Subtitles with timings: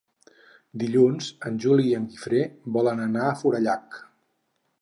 [0.83, 2.41] Dilluns en Juli i en Guifré
[2.79, 4.05] volen anar a Forallac.